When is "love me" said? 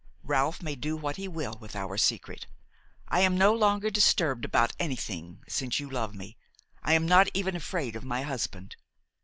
5.91-6.37